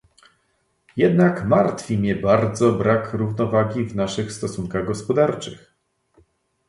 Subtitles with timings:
[0.97, 5.73] Jednak martwi mnie bardzo brak równowagi w naszych stosunkach gospodarczych